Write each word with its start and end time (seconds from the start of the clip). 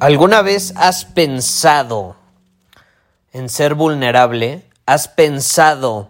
¿Alguna 0.00 0.40
vez 0.40 0.72
has 0.76 1.04
pensado 1.04 2.16
en 3.34 3.50
ser 3.50 3.74
vulnerable? 3.74 4.64
¿Has 4.86 5.08
pensado 5.08 6.08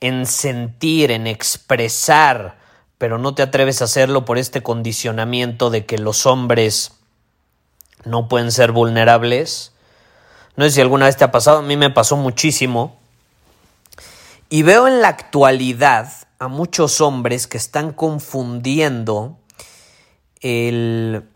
en 0.00 0.24
sentir, 0.24 1.10
en 1.10 1.26
expresar, 1.26 2.56
pero 2.96 3.18
no 3.18 3.34
te 3.34 3.42
atreves 3.42 3.82
a 3.82 3.84
hacerlo 3.84 4.24
por 4.24 4.38
este 4.38 4.62
condicionamiento 4.62 5.68
de 5.68 5.84
que 5.84 5.98
los 5.98 6.24
hombres 6.24 6.92
no 8.06 8.26
pueden 8.26 8.50
ser 8.50 8.72
vulnerables? 8.72 9.72
No 10.56 10.64
sé 10.64 10.70
si 10.70 10.80
alguna 10.80 11.04
vez 11.04 11.18
te 11.18 11.24
ha 11.24 11.30
pasado, 11.30 11.58
a 11.58 11.62
mí 11.62 11.76
me 11.76 11.90
pasó 11.90 12.16
muchísimo. 12.16 12.96
Y 14.48 14.62
veo 14.62 14.88
en 14.88 15.02
la 15.02 15.08
actualidad 15.08 16.10
a 16.38 16.48
muchos 16.48 17.02
hombres 17.02 17.48
que 17.48 17.58
están 17.58 17.92
confundiendo 17.92 19.36
el 20.40 21.28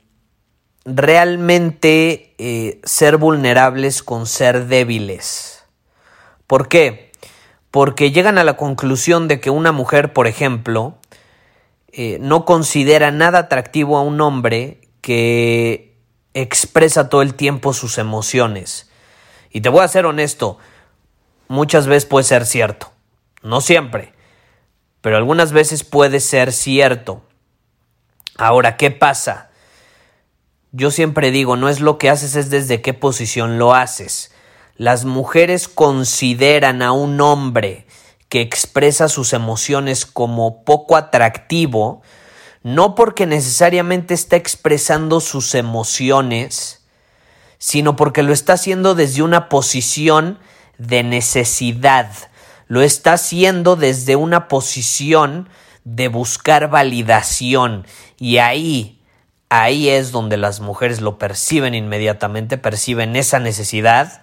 realmente 0.97 2.35
eh, 2.39 2.81
ser 2.85 3.19
vulnerables 3.19 4.03
con 4.03 4.27
ser 4.27 4.67
débiles. 4.67 5.65
¿Por 6.47 6.69
qué? 6.69 7.13
Porque 7.71 8.11
llegan 8.11 8.39
a 8.39 8.45
la 8.45 8.57
conclusión 8.57 9.29
de 9.29 9.41
que 9.41 9.51
una 9.51 9.73
mujer, 9.73 10.13
por 10.13 10.27
ejemplo, 10.27 10.97
eh, 11.93 12.19
no 12.21 12.45
considera 12.45 13.11
nada 13.11 13.41
atractivo 13.41 13.99
a 13.99 14.03
un 14.03 14.21
hombre 14.21 14.81
que 15.03 15.95
expresa 16.33 17.09
todo 17.09 17.23
el 17.23 17.35
tiempo 17.35 17.75
sus 17.75 17.99
emociones. 17.99 18.91
Y 19.51 19.61
te 19.61 19.69
voy 19.69 19.83
a 19.83 19.89
ser 19.89 20.07
honesto, 20.07 20.59
muchas 21.49 21.87
veces 21.87 22.07
puede 22.07 22.25
ser 22.25 22.47
cierto, 22.47 22.93
no 23.43 23.61
siempre, 23.61 24.13
pero 25.01 25.17
algunas 25.17 25.53
veces 25.53 25.85
puede 25.85 26.21
ser 26.21 26.53
cierto. 26.53 27.23
Ahora, 28.37 28.77
¿qué 28.77 28.91
pasa? 28.91 29.48
Yo 30.73 30.91
siempre 30.91 31.31
digo, 31.31 31.57
no 31.57 31.69
es 31.69 31.81
lo 31.81 31.99
que 31.99 32.11
haces, 32.11 32.37
es 32.37 32.51
desde 32.51 32.83
qué 32.83 32.93
posición 32.95 33.59
lo 33.59 33.75
haces. 33.75 34.33
Las 34.77 35.05
mujeres 35.05 35.67
consideran 35.67 36.83
a 36.83 36.93
un 36.93 37.21
hombre 37.21 37.87
que 38.29 38.43
expresa 38.43 39.09
sus 39.09 39.33
emociones 39.33 40.05
como 40.05 40.65
poco 40.65 40.97
atractivo, 40.97 42.03
no 42.63 42.95
porque 42.95 43.27
necesariamente 43.27 44.13
está 44.13 44.37
expresando 44.37 45.21
sus 45.21 45.55
emociones, 45.55 46.85
sino 47.57 47.97
porque 47.97 48.23
lo 48.23 48.33
está 48.33 48.53
haciendo 48.53 48.95
desde 48.95 49.23
una 49.23 49.49
posición 49.49 50.39
de 50.77 51.03
necesidad, 51.03 52.13
lo 52.67 52.83
está 52.83 53.15
haciendo 53.15 53.75
desde 53.75 54.17
una 54.17 54.49
posición 54.49 55.49
de 55.85 56.09
buscar 56.09 56.69
validación 56.69 57.87
y 58.19 58.37
ahí 58.37 58.98
ahí 59.49 59.89
es 59.89 60.13
donde 60.13 60.37
las 60.37 60.61
mujeres 60.61 61.01
lo 61.01 61.19
perciben 61.19 61.75
inmediatamente, 61.75 62.59
perciben 62.59 63.17
esa 63.17 63.39
necesidad 63.39 64.23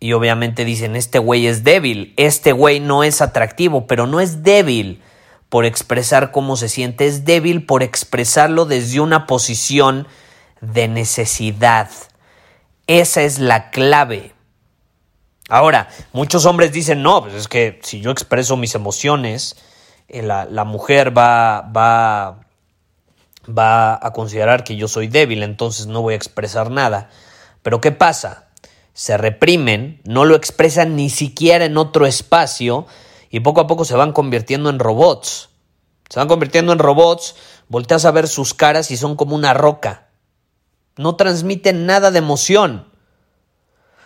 y 0.00 0.12
obviamente 0.12 0.64
dicen, 0.64 0.96
este 0.96 1.18
güey 1.18 1.46
es 1.46 1.64
débil, 1.64 2.12
este 2.16 2.52
güey 2.52 2.80
no 2.80 3.04
es 3.04 3.22
atractivo, 3.22 3.86
pero 3.86 4.06
no 4.06 4.20
es 4.20 4.42
débil 4.42 5.02
por 5.48 5.64
expresar 5.64 6.30
cómo 6.30 6.56
se 6.56 6.68
siente, 6.68 7.06
es 7.06 7.24
débil 7.24 7.64
por 7.64 7.82
expresarlo 7.82 8.66
desde 8.66 9.00
una 9.00 9.26
posición 9.26 10.06
de 10.60 10.88
necesidad. 10.88 11.88
Esa 12.86 13.22
es 13.22 13.38
la 13.38 13.70
clave. 13.70 14.32
Ahora, 15.48 15.88
muchos 16.12 16.44
hombres 16.44 16.72
dicen, 16.72 17.02
no, 17.02 17.22
pues 17.22 17.34
es 17.34 17.48
que 17.48 17.78
si 17.82 18.00
yo 18.00 18.10
expreso 18.10 18.56
mis 18.56 18.74
emociones, 18.74 19.56
eh, 20.08 20.22
la, 20.22 20.44
la 20.44 20.64
mujer 20.64 21.16
va, 21.16 21.62
va 21.62 22.43
va 23.48 23.94
a 23.94 24.12
considerar 24.12 24.64
que 24.64 24.76
yo 24.76 24.88
soy 24.88 25.08
débil, 25.08 25.42
entonces 25.42 25.86
no 25.86 26.02
voy 26.02 26.14
a 26.14 26.16
expresar 26.16 26.70
nada. 26.70 27.10
Pero 27.62 27.80
¿qué 27.80 27.92
pasa? 27.92 28.48
Se 28.92 29.16
reprimen, 29.16 30.00
no 30.04 30.24
lo 30.24 30.36
expresan 30.36 30.96
ni 30.96 31.10
siquiera 31.10 31.64
en 31.64 31.76
otro 31.76 32.06
espacio 32.06 32.86
y 33.30 33.40
poco 33.40 33.60
a 33.60 33.66
poco 33.66 33.84
se 33.84 33.96
van 33.96 34.12
convirtiendo 34.12 34.70
en 34.70 34.78
robots. 34.78 35.50
Se 36.08 36.20
van 36.20 36.28
convirtiendo 36.28 36.72
en 36.72 36.78
robots, 36.78 37.34
volteas 37.68 38.04
a 38.04 38.10
ver 38.10 38.28
sus 38.28 38.54
caras 38.54 38.90
y 38.90 38.96
son 38.96 39.16
como 39.16 39.34
una 39.34 39.54
roca. 39.54 40.08
No 40.96 41.16
transmiten 41.16 41.86
nada 41.86 42.10
de 42.10 42.18
emoción. 42.18 42.86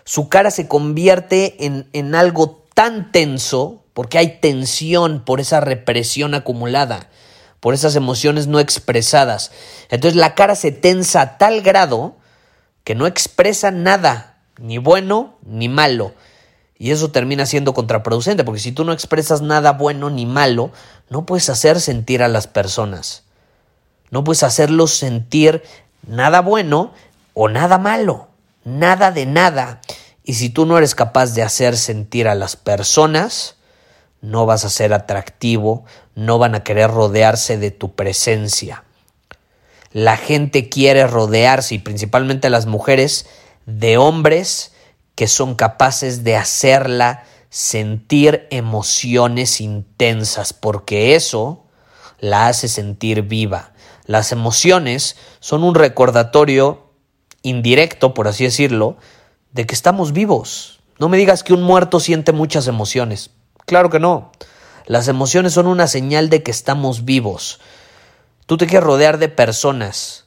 Su 0.04 0.28
cara 0.28 0.50
se 0.50 0.68
convierte 0.68 1.66
en, 1.66 1.88
en 1.92 2.14
algo 2.14 2.64
tan 2.72 3.12
tenso 3.12 3.84
porque 3.92 4.16
hay 4.16 4.38
tensión 4.40 5.22
por 5.24 5.40
esa 5.40 5.60
represión 5.60 6.34
acumulada 6.34 7.10
por 7.60 7.74
esas 7.74 7.96
emociones 7.96 8.46
no 8.46 8.60
expresadas. 8.60 9.50
Entonces 9.90 10.16
la 10.16 10.34
cara 10.34 10.54
se 10.54 10.72
tensa 10.72 11.20
a 11.20 11.38
tal 11.38 11.62
grado 11.62 12.16
que 12.84 12.94
no 12.94 13.06
expresa 13.06 13.70
nada, 13.70 14.38
ni 14.58 14.78
bueno 14.78 15.36
ni 15.44 15.68
malo. 15.68 16.14
Y 16.78 16.92
eso 16.92 17.10
termina 17.10 17.44
siendo 17.44 17.74
contraproducente, 17.74 18.44
porque 18.44 18.60
si 18.60 18.70
tú 18.70 18.84
no 18.84 18.92
expresas 18.92 19.42
nada 19.42 19.72
bueno 19.72 20.10
ni 20.10 20.26
malo, 20.26 20.70
no 21.10 21.26
puedes 21.26 21.50
hacer 21.50 21.80
sentir 21.80 22.22
a 22.22 22.28
las 22.28 22.46
personas. 22.46 23.24
No 24.10 24.22
puedes 24.22 24.44
hacerlos 24.44 24.92
sentir 24.92 25.62
nada 26.06 26.40
bueno 26.40 26.92
o 27.34 27.48
nada 27.48 27.78
malo. 27.78 28.28
Nada 28.64 29.10
de 29.10 29.26
nada. 29.26 29.80
Y 30.22 30.34
si 30.34 30.50
tú 30.50 30.66
no 30.66 30.78
eres 30.78 30.94
capaz 30.94 31.34
de 31.34 31.42
hacer 31.42 31.76
sentir 31.76 32.28
a 32.28 32.34
las 32.34 32.54
personas, 32.54 33.56
no 34.20 34.46
vas 34.46 34.64
a 34.64 34.70
ser 34.70 34.92
atractivo, 34.92 35.84
no 36.18 36.38
van 36.38 36.56
a 36.56 36.64
querer 36.64 36.90
rodearse 36.90 37.58
de 37.58 37.70
tu 37.70 37.94
presencia. 37.94 38.82
La 39.92 40.16
gente 40.16 40.68
quiere 40.68 41.06
rodearse, 41.06 41.76
y 41.76 41.78
principalmente 41.78 42.50
las 42.50 42.66
mujeres, 42.66 43.26
de 43.66 43.98
hombres 43.98 44.72
que 45.14 45.28
son 45.28 45.54
capaces 45.54 46.24
de 46.24 46.34
hacerla 46.34 47.22
sentir 47.50 48.48
emociones 48.50 49.60
intensas, 49.60 50.52
porque 50.52 51.14
eso 51.14 51.62
la 52.18 52.48
hace 52.48 52.66
sentir 52.66 53.22
viva. 53.22 53.70
Las 54.04 54.32
emociones 54.32 55.14
son 55.38 55.62
un 55.62 55.76
recordatorio 55.76 56.90
indirecto, 57.42 58.12
por 58.12 58.26
así 58.26 58.42
decirlo, 58.42 58.96
de 59.52 59.66
que 59.66 59.74
estamos 59.74 60.12
vivos. 60.12 60.80
No 60.98 61.08
me 61.08 61.16
digas 61.16 61.44
que 61.44 61.54
un 61.54 61.62
muerto 61.62 62.00
siente 62.00 62.32
muchas 62.32 62.66
emociones. 62.66 63.30
Claro 63.66 63.88
que 63.88 64.00
no. 64.00 64.32
Las 64.88 65.06
emociones 65.06 65.52
son 65.52 65.66
una 65.66 65.86
señal 65.86 66.30
de 66.30 66.42
que 66.42 66.50
estamos 66.50 67.04
vivos. 67.04 67.60
Tú 68.46 68.56
te 68.56 68.66
quieres 68.66 68.86
rodear 68.86 69.18
de 69.18 69.28
personas 69.28 70.24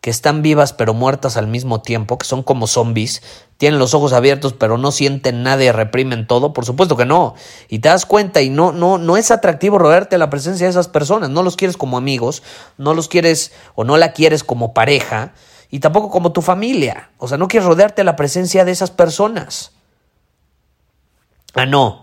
que 0.00 0.08
están 0.08 0.40
vivas 0.40 0.72
pero 0.72 0.94
muertas 0.94 1.36
al 1.36 1.48
mismo 1.48 1.82
tiempo, 1.82 2.16
que 2.16 2.24
son 2.24 2.44
como 2.44 2.68
zombies, 2.68 3.24
tienen 3.56 3.80
los 3.80 3.92
ojos 3.94 4.12
abiertos 4.12 4.52
pero 4.52 4.78
no 4.78 4.92
sienten 4.92 5.42
nada 5.42 5.64
y 5.64 5.72
reprimen 5.72 6.28
todo, 6.28 6.52
por 6.52 6.64
supuesto 6.64 6.96
que 6.96 7.06
no. 7.06 7.34
Y 7.68 7.80
te 7.80 7.88
das 7.88 8.06
cuenta 8.06 8.40
y 8.40 8.50
no 8.50 8.70
no 8.70 8.98
no 8.98 9.16
es 9.16 9.32
atractivo 9.32 9.78
rodearte 9.78 10.16
la 10.16 10.30
presencia 10.30 10.66
de 10.66 10.70
esas 10.70 10.86
personas, 10.86 11.30
no 11.30 11.42
los 11.42 11.56
quieres 11.56 11.76
como 11.76 11.96
amigos, 11.96 12.44
no 12.78 12.94
los 12.94 13.08
quieres 13.08 13.50
o 13.74 13.82
no 13.82 13.96
la 13.96 14.12
quieres 14.12 14.44
como 14.44 14.74
pareja 14.74 15.32
y 15.70 15.80
tampoco 15.80 16.08
como 16.08 16.30
tu 16.30 16.40
familia. 16.40 17.10
O 17.18 17.26
sea, 17.26 17.36
no 17.36 17.48
quieres 17.48 17.66
rodearte 17.66 18.04
la 18.04 18.14
presencia 18.14 18.64
de 18.64 18.70
esas 18.70 18.92
personas. 18.92 19.72
Ah, 21.54 21.66
no 21.66 22.01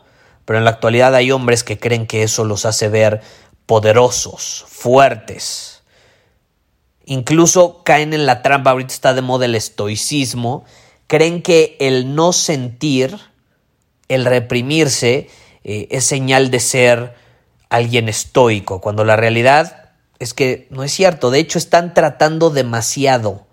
pero 0.50 0.58
en 0.58 0.66
la 0.66 0.72
actualidad 0.72 1.14
hay 1.14 1.32
hombres 1.32 1.64
que 1.64 1.78
creen 1.78 2.08
que 2.08 2.24
eso 2.24 2.44
los 2.44 2.66
hace 2.66 2.90
ver 2.90 3.22
poderosos, 3.68 4.66
fuertes. 4.68 5.84
Incluso 7.06 7.84
caen 7.84 8.16
en 8.16 8.26
la 8.26 8.42
trampa, 8.42 8.72
ahorita 8.72 8.92
está 8.92 9.14
de 9.14 9.22
moda 9.22 9.46
el 9.46 9.54
estoicismo, 9.54 10.66
creen 11.06 11.44
que 11.44 11.78
el 11.80 12.16
no 12.16 12.34
sentir, 12.34 13.16
el 14.08 14.26
reprimirse, 14.26 15.30
eh, 15.64 15.88
es 15.92 16.06
señal 16.06 16.50
de 16.50 16.60
ser 16.60 17.14
alguien 17.70 18.10
estoico, 18.10 18.82
cuando 18.82 19.06
la 19.06 19.16
realidad 19.16 19.92
es 20.18 20.34
que 20.34 20.66
no 20.72 20.82
es 20.84 20.92
cierto. 20.92 21.30
De 21.30 21.38
hecho, 21.38 21.60
están 21.60 21.94
tratando 21.94 22.50
demasiado 22.50 23.46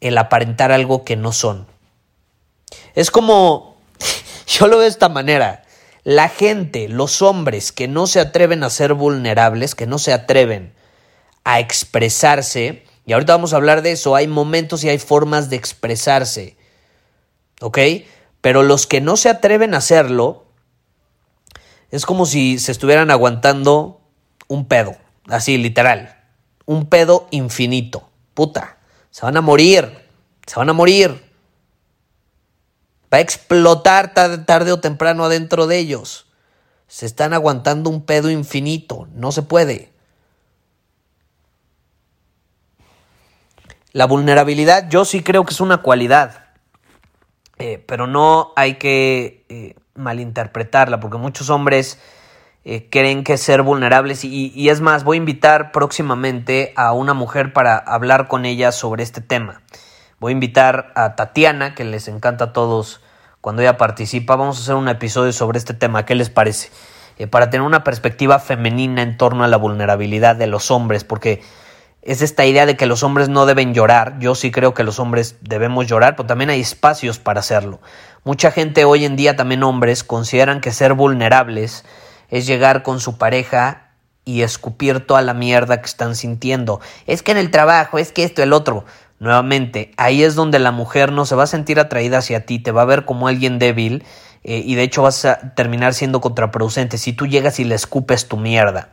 el 0.00 0.16
aparentar 0.16 0.70
algo 0.70 1.02
que 1.02 1.16
no 1.16 1.32
son. 1.32 1.66
Es 2.94 3.10
como, 3.10 3.78
yo 4.46 4.68
lo 4.68 4.76
veo 4.76 4.82
de 4.82 4.90
esta 4.90 5.08
manera, 5.08 5.64
la 6.04 6.28
gente, 6.28 6.88
los 6.88 7.22
hombres 7.22 7.72
que 7.72 7.88
no 7.88 8.06
se 8.06 8.20
atreven 8.20 8.62
a 8.62 8.70
ser 8.70 8.94
vulnerables, 8.94 9.74
que 9.74 9.86
no 9.86 9.98
se 9.98 10.12
atreven 10.12 10.72
a 11.44 11.60
expresarse, 11.60 12.84
y 13.06 13.12
ahorita 13.12 13.34
vamos 13.34 13.52
a 13.52 13.56
hablar 13.56 13.82
de 13.82 13.92
eso, 13.92 14.14
hay 14.14 14.26
momentos 14.26 14.84
y 14.84 14.88
hay 14.88 14.98
formas 14.98 15.50
de 15.50 15.56
expresarse, 15.56 16.56
¿ok? 17.60 17.78
Pero 18.40 18.62
los 18.62 18.86
que 18.86 19.00
no 19.00 19.16
se 19.16 19.28
atreven 19.28 19.74
a 19.74 19.78
hacerlo, 19.78 20.46
es 21.90 22.06
como 22.06 22.24
si 22.24 22.58
se 22.58 22.72
estuvieran 22.72 23.10
aguantando 23.10 24.00
un 24.48 24.66
pedo, 24.66 24.96
así 25.28 25.58
literal, 25.58 26.24
un 26.66 26.86
pedo 26.86 27.26
infinito, 27.30 28.08
puta, 28.34 28.78
se 29.10 29.26
van 29.26 29.36
a 29.36 29.40
morir, 29.40 29.92
se 30.46 30.56
van 30.56 30.68
a 30.68 30.72
morir. 30.72 31.29
Va 33.12 33.18
a 33.18 33.20
explotar 33.20 34.14
tarde, 34.14 34.72
o 34.72 34.80
temprano 34.80 35.24
adentro 35.24 35.66
de 35.66 35.78
ellos. 35.78 36.26
Se 36.86 37.06
están 37.06 37.32
aguantando 37.34 37.90
un 37.90 38.04
pedo 38.04 38.30
infinito. 38.30 39.08
No 39.14 39.32
se 39.32 39.42
puede. 39.42 39.92
La 43.92 44.06
vulnerabilidad 44.06 44.88
yo 44.88 45.04
sí 45.04 45.22
creo 45.22 45.44
que 45.44 45.52
es 45.52 45.60
una 45.60 45.78
cualidad. 45.78 46.44
Eh, 47.58 47.82
pero 47.86 48.06
no 48.06 48.52
hay 48.56 48.74
que 48.74 49.44
eh, 49.48 49.74
malinterpretarla 49.94 51.00
porque 51.00 51.18
muchos 51.18 51.50
hombres 51.50 51.98
eh, 52.64 52.88
creen 52.90 53.22
que 53.24 53.36
ser 53.36 53.62
vulnerables 53.62 54.24
y, 54.24 54.52
y 54.54 54.68
es 54.70 54.80
más, 54.80 55.04
voy 55.04 55.16
a 55.16 55.18
invitar 55.18 55.72
próximamente 55.72 56.72
a 56.76 56.92
una 56.92 57.12
mujer 57.12 57.52
para 57.52 57.76
hablar 57.76 58.28
con 58.28 58.46
ella 58.46 58.72
sobre 58.72 59.02
este 59.02 59.20
tema. 59.20 59.62
Voy 60.20 60.32
a 60.32 60.34
invitar 60.34 60.92
a 60.96 61.16
Tatiana, 61.16 61.74
que 61.74 61.82
les 61.82 62.06
encanta 62.06 62.44
a 62.44 62.52
todos 62.52 63.00
cuando 63.40 63.62
ella 63.62 63.78
participa. 63.78 64.36
Vamos 64.36 64.58
a 64.58 64.60
hacer 64.60 64.74
un 64.74 64.90
episodio 64.90 65.32
sobre 65.32 65.56
este 65.56 65.72
tema. 65.72 66.04
¿Qué 66.04 66.14
les 66.14 66.28
parece? 66.28 66.68
Eh, 67.16 67.26
para 67.26 67.48
tener 67.48 67.66
una 67.66 67.84
perspectiva 67.84 68.38
femenina 68.38 69.00
en 69.00 69.16
torno 69.16 69.44
a 69.44 69.48
la 69.48 69.56
vulnerabilidad 69.56 70.36
de 70.36 70.46
los 70.46 70.70
hombres, 70.70 71.04
porque 71.04 71.42
es 72.02 72.20
esta 72.20 72.44
idea 72.44 72.66
de 72.66 72.76
que 72.76 72.84
los 72.84 73.02
hombres 73.02 73.30
no 73.30 73.46
deben 73.46 73.72
llorar. 73.72 74.18
Yo 74.18 74.34
sí 74.34 74.50
creo 74.50 74.74
que 74.74 74.84
los 74.84 74.98
hombres 74.98 75.36
debemos 75.40 75.86
llorar, 75.86 76.16
pero 76.16 76.26
también 76.26 76.50
hay 76.50 76.60
espacios 76.60 77.18
para 77.18 77.40
hacerlo. 77.40 77.80
Mucha 78.22 78.50
gente 78.50 78.84
hoy 78.84 79.06
en 79.06 79.16
día, 79.16 79.36
también 79.36 79.62
hombres, 79.62 80.04
consideran 80.04 80.60
que 80.60 80.70
ser 80.70 80.92
vulnerables 80.92 81.86
es 82.28 82.46
llegar 82.46 82.82
con 82.82 83.00
su 83.00 83.16
pareja 83.16 83.92
y 84.26 84.42
escupir 84.42 85.00
toda 85.06 85.22
la 85.22 85.32
mierda 85.32 85.80
que 85.80 85.86
están 85.86 86.14
sintiendo. 86.14 86.80
Es 87.06 87.22
que 87.22 87.32
en 87.32 87.38
el 87.38 87.50
trabajo, 87.50 87.96
es 87.96 88.12
que 88.12 88.22
esto, 88.22 88.42
el 88.42 88.52
otro. 88.52 88.84
Nuevamente, 89.20 89.92
ahí 89.98 90.22
es 90.22 90.34
donde 90.34 90.58
la 90.58 90.72
mujer 90.72 91.12
no 91.12 91.26
se 91.26 91.34
va 91.34 91.42
a 91.42 91.46
sentir 91.46 91.78
atraída 91.78 92.18
hacia 92.18 92.46
ti, 92.46 92.58
te 92.58 92.72
va 92.72 92.82
a 92.82 92.86
ver 92.86 93.04
como 93.04 93.28
alguien 93.28 93.58
débil 93.58 94.02
eh, 94.44 94.62
y 94.64 94.76
de 94.76 94.82
hecho 94.82 95.02
vas 95.02 95.26
a 95.26 95.54
terminar 95.54 95.92
siendo 95.92 96.22
contraproducente 96.22 96.96
si 96.96 97.12
tú 97.12 97.26
llegas 97.26 97.60
y 97.60 97.64
le 97.64 97.74
escupes 97.74 98.28
tu 98.28 98.38
mierda. 98.38 98.88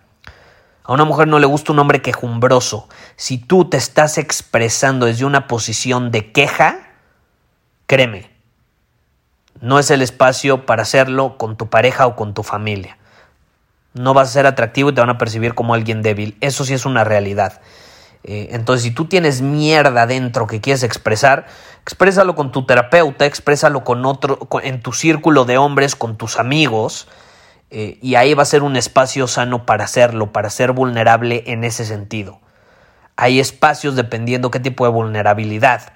A 0.83 0.91
una 0.91 1.05
mujer 1.05 1.29
no 1.29 1.39
le 1.39 1.45
gusta 1.45 1.71
un 1.71 1.79
hombre 1.79 2.01
quejumbroso. 2.01 2.89
Si 3.15 3.37
tú 3.37 3.69
te 3.69 3.77
estás 3.77 4.17
expresando 4.17 5.05
desde 5.05 5.23
una 5.23 5.47
posición 5.47 6.11
de 6.11 6.33
queja, 6.33 6.79
créeme, 7.85 8.29
no 9.61 9.79
es 9.79 9.91
el 9.91 10.01
espacio 10.01 10.65
para 10.65 10.81
hacerlo 10.81 11.37
con 11.37 11.55
tu 11.55 11.69
pareja 11.69 12.05
o 12.05 12.17
con 12.17 12.33
tu 12.33 12.43
familia. 12.43 12.97
No 13.93 14.13
vas 14.13 14.27
a 14.27 14.33
ser 14.33 14.45
atractivo 14.45 14.89
y 14.89 14.93
te 14.93 14.99
van 14.99 15.09
a 15.09 15.17
percibir 15.17 15.55
como 15.55 15.73
alguien 15.73 16.01
débil. 16.01 16.37
Eso 16.41 16.65
sí 16.65 16.73
es 16.73 16.85
una 16.85 17.05
realidad. 17.05 17.61
Eh, 18.27 18.49
entonces, 18.51 18.83
si 18.83 18.91
tú 18.91 19.05
tienes 19.05 19.41
mierda 19.41 20.05
dentro 20.05 20.47
que 20.47 20.59
quieres 20.59 20.83
expresar, 20.83 21.47
exprésalo 21.81 22.35
con 22.35 22.51
tu 22.51 22.65
terapeuta, 22.65 23.25
exprésalo 23.25 23.85
con 23.85 24.05
otro, 24.05 24.37
en 24.61 24.81
tu 24.81 24.91
círculo 24.91 25.45
de 25.45 25.57
hombres, 25.57 25.95
con 25.95 26.17
tus 26.17 26.37
amigos, 26.37 27.07
eh, 27.71 27.97
y 28.01 28.15
ahí 28.15 28.33
va 28.33 28.43
a 28.43 28.45
ser 28.45 28.63
un 28.63 28.75
espacio 28.75 29.27
sano 29.27 29.65
para 29.65 29.85
hacerlo, 29.85 30.33
para 30.33 30.49
ser 30.49 30.73
vulnerable 30.73 31.45
en 31.47 31.63
ese 31.63 31.85
sentido. 31.85 32.41
Hay 33.15 33.39
espacios 33.39 33.95
dependiendo 33.95 34.51
qué 34.51 34.59
tipo 34.59 34.83
de 34.83 34.91
vulnerabilidad. 34.91 35.93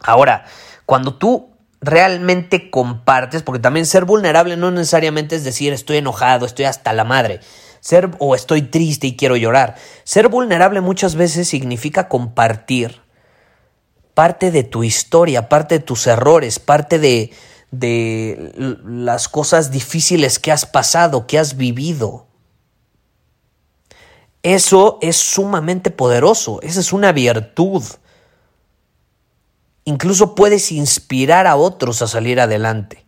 Ahora, 0.00 0.44
cuando 0.86 1.14
tú 1.14 1.50
realmente 1.80 2.70
compartes, 2.70 3.42
porque 3.42 3.60
también 3.60 3.84
ser 3.84 4.04
vulnerable 4.04 4.56
no 4.56 4.70
necesariamente 4.70 5.34
es 5.34 5.44
decir 5.44 5.72
estoy 5.72 5.98
enojado, 5.98 6.46
estoy 6.46 6.66
hasta 6.66 6.92
la 6.92 7.04
madre. 7.04 7.40
Ser 7.88 8.10
o 8.18 8.34
estoy 8.34 8.60
triste 8.60 9.06
y 9.06 9.16
quiero 9.16 9.34
llorar. 9.34 9.76
Ser 10.04 10.28
vulnerable 10.28 10.82
muchas 10.82 11.14
veces 11.14 11.48
significa 11.48 12.06
compartir 12.06 13.00
parte 14.12 14.50
de 14.50 14.62
tu 14.62 14.84
historia, 14.84 15.48
parte 15.48 15.78
de 15.78 15.84
tus 15.86 16.06
errores, 16.06 16.58
parte 16.58 16.98
de, 16.98 17.32
de 17.70 18.52
las 18.84 19.30
cosas 19.30 19.70
difíciles 19.70 20.38
que 20.38 20.52
has 20.52 20.66
pasado, 20.66 21.26
que 21.26 21.38
has 21.38 21.56
vivido. 21.56 22.26
Eso 24.42 24.98
es 25.00 25.16
sumamente 25.16 25.90
poderoso, 25.90 26.60
esa 26.60 26.80
es 26.80 26.92
una 26.92 27.12
virtud. 27.12 27.82
Incluso 29.86 30.34
puedes 30.34 30.72
inspirar 30.72 31.46
a 31.46 31.56
otros 31.56 32.02
a 32.02 32.06
salir 32.06 32.38
adelante, 32.38 33.06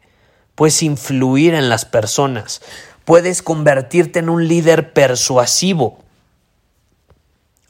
puedes 0.54 0.82
influir 0.82 1.52
en 1.52 1.68
las 1.68 1.84
personas, 1.84 2.62
puedes 3.04 3.42
convertirte 3.42 4.18
en 4.18 4.28
un 4.28 4.46
líder 4.48 4.92
persuasivo. 4.92 5.98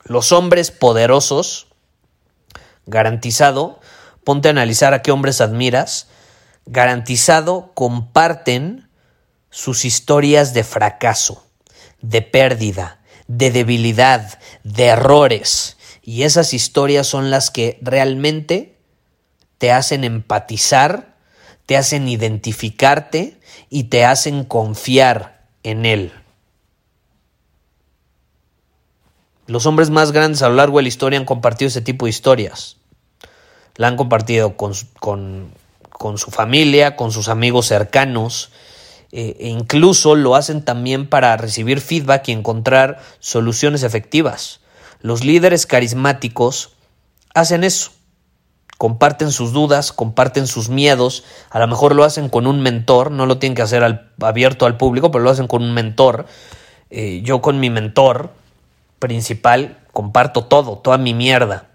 Los 0.05 0.33
hombres 0.33 0.71
poderosos, 0.71 1.69
garantizado, 2.87 3.81
ponte 4.25 4.49
a 4.49 4.51
analizar 4.51 4.95
a 4.95 5.03
qué 5.03 5.11
hombres 5.11 5.41
admiras, 5.41 6.09
garantizado 6.67 7.73
comparten 7.75 8.89
sus 9.51 9.85
historias 9.85 10.55
de 10.55 10.65
fracaso, 10.65 11.45
de 12.01 12.23
pérdida, 12.23 13.01
de 13.27 13.51
debilidad, 13.51 14.39
de 14.65 14.87
errores. 14.87 15.77
Y 16.03 16.23
esas 16.23 16.55
historias 16.55 17.07
son 17.07 17.31
las 17.31 17.51
que 17.51 17.79
realmente 17.83 18.79
te 19.59 19.73
hacen 19.73 20.05
empatizar 20.05 21.10
te 21.71 21.77
hacen 21.77 22.09
identificarte 22.09 23.39
y 23.69 23.85
te 23.85 24.05
hacen 24.05 24.43
confiar 24.43 25.47
en 25.63 25.87
Él. 25.87 26.13
Los 29.47 29.67
hombres 29.67 29.89
más 29.89 30.11
grandes 30.11 30.43
a 30.43 30.49
lo 30.49 30.57
largo 30.57 30.79
de 30.79 30.83
la 30.83 30.89
historia 30.89 31.17
han 31.17 31.25
compartido 31.25 31.69
ese 31.69 31.81
tipo 31.81 32.07
de 32.07 32.11
historias. 32.11 32.79
La 33.77 33.87
han 33.87 33.97
compartido 33.97 34.57
con, 34.57 34.75
su 34.75 36.31
familia, 36.33 36.97
con 36.97 37.13
sus 37.13 37.29
amigos 37.29 37.67
cercanos, 37.67 38.51
eh, 39.13 39.37
e 39.39 39.47
incluso 39.47 40.17
lo 40.17 40.35
hacen 40.35 40.65
también 40.65 41.09
para 41.09 41.37
recibir 41.37 41.81
feedback 41.81 42.27
y 42.27 42.33
encontrar 42.33 43.01
soluciones 43.21 43.85
efectivas. 43.85 44.59
Los 45.03 45.23
líderes 45.23 45.67
carismáticos 45.67 46.73
hacen 47.33 47.63
eso 47.63 47.93
comparten 48.81 49.31
sus 49.31 49.53
dudas, 49.53 49.93
comparten 49.93 50.47
sus 50.47 50.71
miedos, 50.71 51.23
a 51.51 51.59
lo 51.59 51.67
mejor 51.67 51.95
lo 51.95 52.03
hacen 52.03 52.31
con 52.31 52.47
un 52.47 52.63
mentor, 52.63 53.11
no 53.11 53.27
lo 53.27 53.37
tienen 53.37 53.55
que 53.55 53.61
hacer 53.61 54.07
abierto 54.23 54.65
al 54.65 54.79
público, 54.79 55.11
pero 55.11 55.23
lo 55.23 55.29
hacen 55.29 55.49
con 55.49 55.63
un 55.63 55.75
mentor. 55.75 56.25
Eh, 56.89 57.21
yo 57.23 57.43
con 57.43 57.61
mi 57.61 57.69
mentor 57.69 58.31
principal 58.99 59.77
comparto 59.93 60.47
todo, 60.47 60.79
toda 60.79 60.97
mi 60.97 61.13
mierda, 61.13 61.69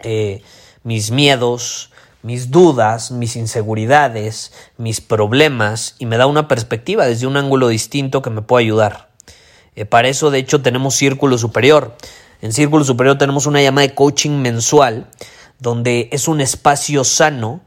eh, 0.00 0.42
mis 0.82 1.10
miedos, 1.10 1.90
mis 2.22 2.50
dudas, 2.50 3.12
mis 3.12 3.34
inseguridades, 3.36 4.52
mis 4.76 5.00
problemas, 5.00 5.94
y 5.98 6.04
me 6.04 6.18
da 6.18 6.26
una 6.26 6.48
perspectiva 6.48 7.06
desde 7.06 7.28
un 7.28 7.38
ángulo 7.38 7.68
distinto 7.68 8.20
que 8.20 8.28
me 8.28 8.42
puede 8.42 8.66
ayudar. 8.66 9.08
Eh, 9.74 9.86
para 9.86 10.08
eso, 10.08 10.30
de 10.30 10.40
hecho, 10.40 10.60
tenemos 10.60 10.96
Círculo 10.96 11.38
Superior. 11.38 11.96
En 12.42 12.52
Círculo 12.52 12.84
Superior 12.84 13.16
tenemos 13.16 13.46
una 13.46 13.62
llamada 13.62 13.86
de 13.86 13.94
coaching 13.94 14.42
mensual 14.42 15.06
donde 15.60 16.08
es 16.12 16.28
un 16.28 16.40
espacio 16.40 17.04
sano 17.04 17.60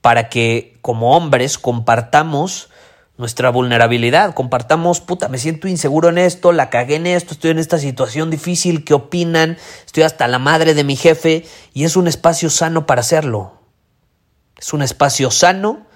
para 0.00 0.28
que 0.28 0.78
como 0.80 1.16
hombres 1.16 1.58
compartamos 1.58 2.70
nuestra 3.18 3.50
vulnerabilidad, 3.50 4.34
compartamos, 4.34 5.00
puta, 5.00 5.28
me 5.28 5.38
siento 5.38 5.68
inseguro 5.68 6.08
en 6.08 6.18
esto, 6.18 6.50
la 6.50 6.70
cagué 6.70 6.96
en 6.96 7.06
esto, 7.06 7.34
estoy 7.34 7.50
en 7.50 7.58
esta 7.58 7.78
situación 7.78 8.30
difícil, 8.30 8.84
¿qué 8.84 8.94
opinan? 8.94 9.58
Estoy 9.84 10.02
hasta 10.02 10.26
la 10.28 10.38
madre 10.38 10.74
de 10.74 10.82
mi 10.82 10.96
jefe 10.96 11.44
y 11.72 11.84
es 11.84 11.96
un 11.96 12.08
espacio 12.08 12.50
sano 12.50 12.86
para 12.86 13.02
hacerlo. 13.02 13.60
Es 14.58 14.72
un 14.72 14.82
espacio 14.82 15.30
sano 15.30 15.86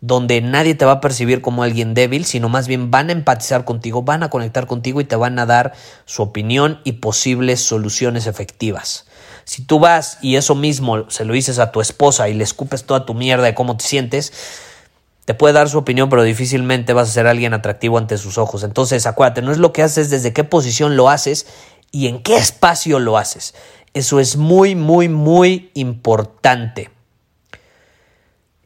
donde 0.00 0.40
nadie 0.42 0.74
te 0.74 0.84
va 0.84 0.92
a 0.92 1.00
percibir 1.00 1.40
como 1.40 1.62
alguien 1.62 1.94
débil, 1.94 2.24
sino 2.24 2.48
más 2.48 2.68
bien 2.68 2.90
van 2.90 3.08
a 3.08 3.12
empatizar 3.12 3.64
contigo, 3.64 4.02
van 4.02 4.22
a 4.22 4.30
conectar 4.30 4.66
contigo 4.66 5.00
y 5.00 5.04
te 5.04 5.16
van 5.16 5.38
a 5.38 5.46
dar 5.46 5.72
su 6.04 6.22
opinión 6.22 6.80
y 6.84 6.92
posibles 6.92 7.60
soluciones 7.62 8.26
efectivas. 8.26 9.06
Si 9.46 9.62
tú 9.62 9.78
vas 9.78 10.18
y 10.20 10.34
eso 10.34 10.56
mismo 10.56 11.08
se 11.08 11.24
lo 11.24 11.32
dices 11.32 11.60
a 11.60 11.70
tu 11.70 11.80
esposa 11.80 12.28
y 12.28 12.34
le 12.34 12.42
escupes 12.42 12.84
toda 12.84 13.06
tu 13.06 13.14
mierda 13.14 13.44
de 13.44 13.54
cómo 13.54 13.76
te 13.76 13.84
sientes, 13.84 14.32
te 15.24 15.34
puede 15.34 15.54
dar 15.54 15.68
su 15.68 15.78
opinión, 15.78 16.08
pero 16.08 16.24
difícilmente 16.24 16.92
vas 16.92 17.08
a 17.08 17.12
ser 17.12 17.28
alguien 17.28 17.54
atractivo 17.54 17.96
ante 17.96 18.18
sus 18.18 18.38
ojos. 18.38 18.64
Entonces, 18.64 19.06
acuérdate, 19.06 19.42
no 19.42 19.52
es 19.52 19.58
lo 19.58 19.72
que 19.72 19.84
haces, 19.84 20.10
desde 20.10 20.32
qué 20.32 20.42
posición 20.42 20.96
lo 20.96 21.08
haces 21.08 21.46
y 21.92 22.08
en 22.08 22.24
qué 22.24 22.36
espacio 22.36 22.98
lo 22.98 23.18
haces. 23.18 23.54
Eso 23.94 24.18
es 24.18 24.36
muy, 24.36 24.74
muy, 24.74 25.08
muy 25.08 25.70
importante. 25.74 26.90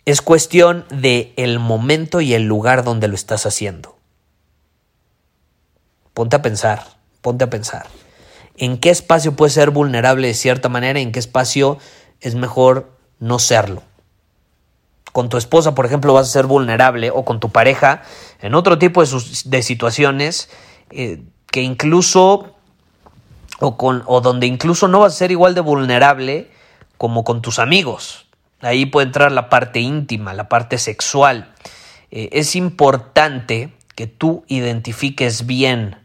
Es 0.07 0.23
cuestión 0.23 0.87
de 0.91 1.35
el 1.37 1.59
momento 1.59 2.23
y 2.23 2.33
el 2.33 2.45
lugar 2.45 2.85
donde 2.85 3.07
lo 3.07 3.15
estás 3.15 3.45
haciendo. 3.45 3.99
Ponte 6.15 6.37
a 6.37 6.43
pensar, 6.43 6.85
ponte 7.21 7.45
a 7.45 7.51
pensar. 7.51 7.87
¿En 8.61 8.77
qué 8.77 8.91
espacio 8.91 9.35
puedes 9.37 9.55
ser 9.55 9.71
vulnerable 9.71 10.29
de 10.29 10.35
cierta 10.35 10.69
manera 10.69 11.01
y 11.01 11.03
en 11.03 11.13
qué 11.13 11.19
espacio 11.19 11.79
es 12.21 12.35
mejor 12.35 12.93
no 13.19 13.39
serlo? 13.39 13.83
Con 15.13 15.31
tu 15.31 15.39
esposa, 15.39 15.75
por 15.75 15.87
ejemplo, 15.87 16.13
vas 16.13 16.29
a 16.29 16.31
ser 16.31 16.45
vulnerable 16.45 17.11
o 17.11 17.25
con 17.25 17.41
tu 17.41 17.49
pareja 17.49 18.03
en 18.43 18.55
otro 18.55 18.79
tipo 18.79 19.03
de, 19.03 19.63
situaciones 19.63 20.51
eh, 20.91 21.23
que 21.51 21.63
incluso 21.63 22.55
o, 23.61 23.79
con, 23.79 24.03
o 24.05 24.21
donde 24.21 24.47
incluso 24.47 24.89
no 24.89 25.01
vas 25.01 25.15
a 25.15 25.17
ser 25.17 25.31
igual 25.31 25.55
de 25.55 25.63
vulnerable 25.63 26.51
como 26.99 27.25
con 27.25 27.41
tus 27.41 27.59
amigos. 27.59 28.27
Ahí 28.61 28.85
puede 28.85 29.07
entrar 29.07 29.33
la 29.33 29.49
parte 29.49 29.81
íntima, 29.81 30.35
la 30.35 30.51
parte 30.51 30.77
sexual. 30.77 31.55
Eh, 32.11 32.29
es 32.33 32.55
importante 32.57 33.73
que 33.95 34.07
tú 34.07 34.45
identifiques 34.49 35.47
bien 35.47 35.97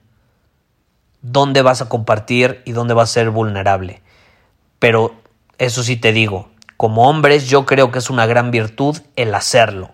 dónde 1.32 1.62
vas 1.62 1.82
a 1.82 1.90
compartir 1.90 2.62
y 2.66 2.72
dónde 2.72 2.94
vas 2.94 3.10
a 3.10 3.14
ser 3.14 3.30
vulnerable. 3.30 4.02
Pero 4.80 5.16
eso 5.58 5.84
sí 5.84 5.98
te 5.98 6.12
digo, 6.12 6.50
como 6.78 7.10
hombres 7.10 7.48
yo 7.48 7.66
creo 7.66 7.92
que 7.92 8.00
es 8.00 8.10
una 8.10 8.26
gran 8.26 8.52
virtud 8.52 8.98
el 9.16 9.34
hacerlo. 9.34 9.92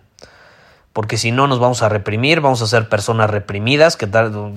Porque 0.93 1.17
si 1.17 1.31
no 1.31 1.47
nos 1.47 1.59
vamos 1.59 1.83
a 1.83 1.89
reprimir, 1.89 2.41
vamos 2.41 2.61
a 2.61 2.67
ser 2.67 2.89
personas 2.89 3.29
reprimidas, 3.29 3.95
que 3.95 4.07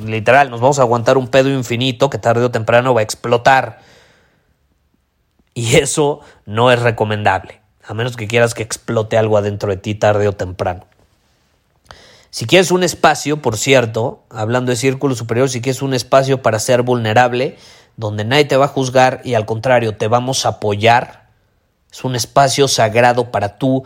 literal 0.04 0.50
nos 0.50 0.60
vamos 0.60 0.80
a 0.80 0.82
aguantar 0.82 1.16
un 1.16 1.28
pedo 1.28 1.48
infinito 1.48 2.10
que 2.10 2.18
tarde 2.18 2.44
o 2.44 2.50
temprano 2.50 2.92
va 2.92 3.00
a 3.00 3.04
explotar. 3.04 3.78
Y 5.54 5.76
eso 5.76 6.20
no 6.44 6.72
es 6.72 6.82
recomendable 6.82 7.64
a 7.86 7.94
menos 7.94 8.16
que 8.16 8.26
quieras 8.26 8.54
que 8.54 8.62
explote 8.62 9.18
algo 9.18 9.36
adentro 9.36 9.70
de 9.70 9.76
ti 9.76 9.94
tarde 9.94 10.26
o 10.28 10.32
temprano. 10.32 10.86
Si 12.34 12.46
quieres 12.46 12.72
un 12.72 12.82
espacio, 12.82 13.40
por 13.40 13.56
cierto, 13.56 14.24
hablando 14.28 14.70
de 14.70 14.76
círculo 14.76 15.14
superior, 15.14 15.48
si 15.48 15.60
quieres 15.60 15.82
un 15.82 15.94
espacio 15.94 16.42
para 16.42 16.58
ser 16.58 16.82
vulnerable, 16.82 17.56
donde 17.96 18.24
nadie 18.24 18.44
te 18.44 18.56
va 18.56 18.64
a 18.64 18.74
juzgar 18.74 19.20
y 19.22 19.34
al 19.34 19.46
contrario 19.46 19.96
te 19.96 20.08
vamos 20.08 20.44
a 20.44 20.48
apoyar, 20.48 21.28
es 21.92 22.02
un 22.02 22.16
espacio 22.16 22.66
sagrado 22.66 23.30
para 23.30 23.56
tú 23.56 23.84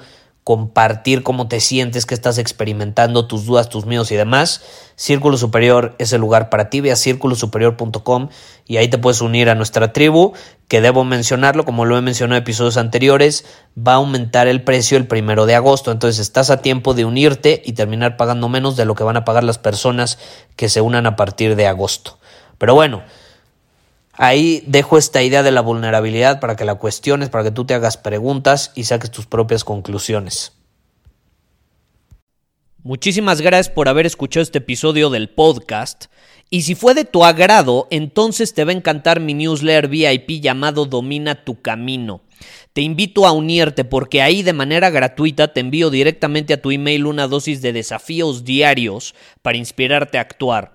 compartir 0.49 1.23
cómo 1.23 1.47
te 1.47 1.61
sientes, 1.61 2.07
qué 2.07 2.15
estás 2.15 2.39
experimentando, 2.39 3.27
tus 3.27 3.45
dudas, 3.45 3.69
tus 3.69 3.85
miedos 3.85 4.11
y 4.13 4.17
demás. 4.17 4.63
Círculo 4.97 5.37
Superior 5.37 5.95
es 5.99 6.15
el 6.15 6.23
lugar 6.23 6.49
para 6.49 6.71
ti. 6.71 6.81
Ve 6.81 6.91
a 6.91 6.97
círculosuperior.com 6.97 8.31
y 8.67 8.79
ahí 8.79 8.89
te 8.89 8.97
puedes 8.97 9.21
unir 9.21 9.51
a 9.51 9.55
nuestra 9.55 9.93
tribu, 9.93 10.33
que 10.67 10.81
debo 10.81 11.05
mencionarlo, 11.05 11.67
como 11.67 11.85
lo 11.85 11.99
he 11.99 12.01
mencionado 12.01 12.39
en 12.39 12.45
episodios 12.45 12.79
anteriores, 12.79 13.45
va 13.77 13.93
a 13.93 13.97
aumentar 13.97 14.49
el 14.49 14.63
precio 14.63 14.97
el 14.97 15.07
primero 15.07 15.45
de 15.45 15.55
agosto. 15.55 15.93
Entonces 15.93 16.19
estás 16.19 16.49
a 16.49 16.63
tiempo 16.63 16.95
de 16.95 17.05
unirte 17.05 17.61
y 17.67 17.75
terminar 17.75 18.17
pagando 18.17 18.49
menos 18.49 18.75
de 18.75 18.87
lo 18.87 18.95
que 18.95 19.05
van 19.05 19.19
a 19.19 19.27
pagar 19.27 19.45
las 19.45 19.59
personas 19.59 20.19
que 20.57 20.71
se 20.71 20.81
unan 20.81 21.05
a 21.05 21.15
partir 21.15 21.57
de 21.57 21.67
agosto. 21.67 22.17
Pero 22.57 22.75
bueno, 22.75 23.03
Ahí 24.21 24.65
dejo 24.67 24.99
esta 24.99 25.23
idea 25.23 25.45
de 25.45 25.53
la 25.53 25.61
vulnerabilidad 25.61 26.41
para 26.41 26.57
que 26.57 26.65
la 26.65 26.75
cuestiones, 26.75 27.29
para 27.29 27.45
que 27.45 27.53
tú 27.53 27.65
te 27.65 27.75
hagas 27.75 27.97
preguntas 27.97 28.73
y 28.75 28.83
saques 28.83 29.13
tus 29.13 29.27
propias 29.27 29.63
conclusiones. 29.63 30.53
Muchísimas 32.83 33.41
gracias 33.41 33.73
por 33.73 33.89
haber 33.89 34.07
escuchado 34.07 34.43
este 34.43 34.59
episodio 34.59 35.09
del 35.11 35.29
podcast. 35.29 36.07
Y 36.51 36.63
si 36.63 36.75
fue 36.75 36.95
de 36.95 37.05
tu 37.05 37.25
agrado, 37.25 37.87
entonces 37.91 38.55
te 38.55 38.65
va 38.65 38.73
a 38.73 38.75
encantar 38.75 39.21
mi 39.21 39.35
newsletter 39.35 39.87
VIP 39.87 40.41
llamado 40.41 40.85
Domina 40.85 41.45
tu 41.45 41.63
Camino. 41.63 42.23
Te 42.73 42.81
invito 42.81 43.25
a 43.25 43.33
unirte 43.33 43.85
porque 43.85 44.21
ahí 44.21 44.43
de 44.43 44.53
manera 44.53 44.91
gratuita 44.91 45.53
te 45.53 45.61
envío 45.61 45.91
directamente 45.91 46.55
a 46.55 46.63
tu 46.63 46.73
email 46.73 47.07
una 47.07 47.29
dosis 47.29 47.63
de 47.63 47.73
desafíos 47.73 48.45
diarios 48.45 49.15
para 49.43 49.59
inspirarte 49.59 50.19
a 50.19 50.23
actuar. 50.23 50.75